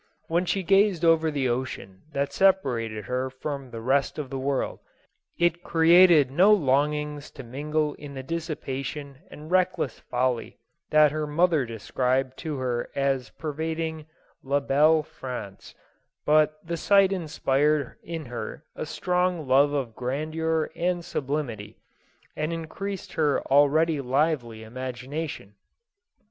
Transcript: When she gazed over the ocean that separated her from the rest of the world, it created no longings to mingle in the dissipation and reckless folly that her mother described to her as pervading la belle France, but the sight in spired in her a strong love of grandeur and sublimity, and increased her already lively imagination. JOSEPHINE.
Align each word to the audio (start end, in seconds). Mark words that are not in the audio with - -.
When 0.27 0.45
she 0.45 0.63
gazed 0.63 1.05
over 1.05 1.29
the 1.29 1.47
ocean 1.47 2.01
that 2.11 2.33
separated 2.33 3.05
her 3.05 3.29
from 3.29 3.69
the 3.69 3.81
rest 3.81 4.17
of 4.17 4.31
the 4.31 4.39
world, 4.39 4.79
it 5.37 5.61
created 5.61 6.31
no 6.31 6.51
longings 6.51 7.29
to 7.29 7.43
mingle 7.43 7.93
in 7.93 8.15
the 8.15 8.23
dissipation 8.23 9.19
and 9.29 9.51
reckless 9.51 9.99
folly 9.99 10.57
that 10.89 11.11
her 11.11 11.27
mother 11.27 11.67
described 11.67 12.35
to 12.39 12.57
her 12.57 12.89
as 12.95 13.29
pervading 13.29 14.07
la 14.43 14.59
belle 14.59 15.03
France, 15.03 15.75
but 16.25 16.57
the 16.65 16.77
sight 16.77 17.13
in 17.13 17.27
spired 17.27 17.95
in 18.01 18.25
her 18.25 18.65
a 18.75 18.87
strong 18.87 19.47
love 19.47 19.71
of 19.71 19.95
grandeur 19.95 20.71
and 20.75 21.05
sublimity, 21.05 21.77
and 22.35 22.51
increased 22.51 23.13
her 23.13 23.39
already 23.51 24.01
lively 24.01 24.63
imagination. 24.63 25.49
JOSEPHINE. 25.49 25.55